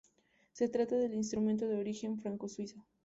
[0.53, 2.83] Se trata de un instrumento de origen franco-suizo.